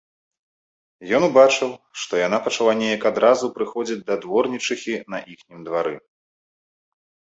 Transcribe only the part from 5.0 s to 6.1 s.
на іхнім двары.